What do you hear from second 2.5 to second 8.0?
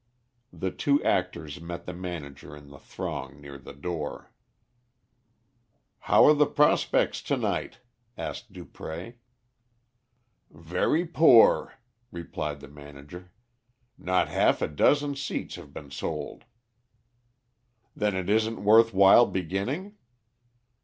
in the throng near the door. "How are prospects to night?"